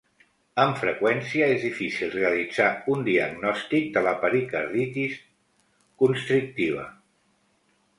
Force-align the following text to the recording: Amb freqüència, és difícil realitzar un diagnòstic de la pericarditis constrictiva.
Amb 0.61 0.77
freqüència, 0.83 1.49
és 1.57 1.65
difícil 1.65 2.11
realitzar 2.15 2.71
un 2.95 3.05
diagnòstic 3.11 3.95
de 3.99 4.07
la 4.11 4.17
pericarditis 4.27 5.17
constrictiva. 6.05 6.93